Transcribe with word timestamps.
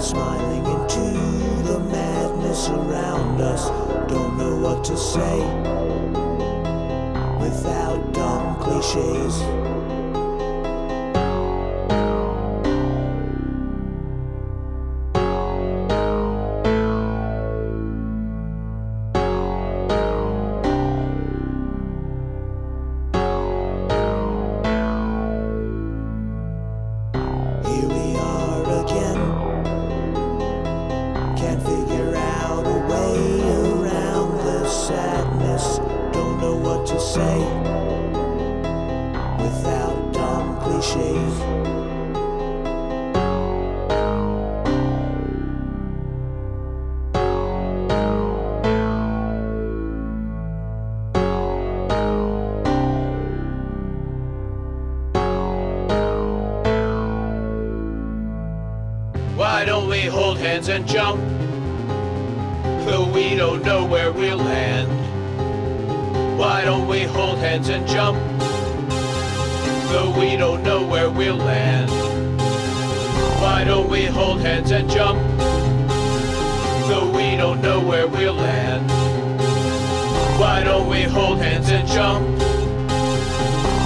smiling 0.00 0.64
into 0.64 1.00
the 1.64 1.78
madness 1.78 2.68
around 2.70 3.40
us. 3.40 3.68
Don't 4.10 4.38
know 4.38 4.56
what 4.56 4.82
to 4.84 4.96
say 4.96 5.38
without 7.38 8.12
dumb 8.12 8.56
cliches. 8.60 9.69
shade. 40.90 41.16
Why 59.36 59.64
don't 59.64 59.88
we 59.88 60.06
hold 60.06 60.38
hands 60.38 60.68
and 60.68 60.88
jump? 60.88 61.20
Though 62.86 63.08
we 63.14 63.36
don't 63.36 63.64
know 63.64 63.84
where 63.86 64.10
we'll 64.10 64.38
land. 64.38 64.88
Why 66.38 66.64
don't 66.64 66.88
we 66.88 67.02
hold 67.04 67.38
hands 67.38 67.68
and 67.68 67.86
jump? 67.86 68.29
though 69.90 70.10
we 70.18 70.36
don't 70.36 70.62
know 70.62 70.86
where 70.86 71.10
we'll 71.10 71.36
land. 71.36 71.90
Why 73.42 73.64
don't 73.64 73.90
we 73.90 74.04
hold 74.04 74.40
hands 74.40 74.70
and 74.70 74.88
jump, 74.88 75.18
though 76.88 77.10
we 77.14 77.36
don't 77.36 77.60
know 77.60 77.80
where 77.80 78.06
we'll 78.06 78.34
land? 78.34 78.88
Why 80.40 80.62
don't 80.62 80.88
we 80.88 81.02
hold 81.02 81.38
hands 81.38 81.70
and 81.70 81.86
jump, 81.88 82.38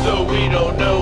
though 0.04 0.24
we 0.30 0.48
don't 0.48 0.76
know 0.78 0.93